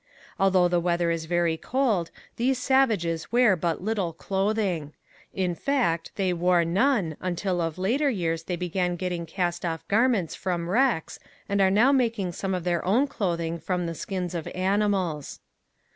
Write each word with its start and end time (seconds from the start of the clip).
Although 0.39 0.67
the 0.67 0.79
weather 0.79 1.11
is 1.11 1.25
very 1.25 1.57
cold 1.57 2.09
these 2.37 2.57
savages 2.57 3.31
wear 3.31 3.55
but 3.55 3.83
little 3.83 4.13
clothing 4.13 4.93
in 5.31 5.53
fact, 5.53 6.09
they 6.15 6.33
wore 6.33 6.65
none 6.65 7.15
until 7.19 7.61
of 7.61 7.77
later 7.77 8.09
years 8.09 8.41
they 8.45 8.55
began 8.55 8.95
getting 8.95 9.27
cast 9.27 9.63
off 9.63 9.87
garments 9.87 10.33
from 10.33 10.67
wrecks 10.71 11.19
and 11.47 11.61
are 11.61 11.69
now 11.69 11.91
making 11.91 12.31
some 12.31 12.55
of 12.55 12.63
their 12.63 12.83
own 12.83 13.05
clothing 13.05 13.59
from 13.59 13.85
the 13.85 13.93
skins 13.93 14.33
of 14.33 14.47
animals. 14.55 15.39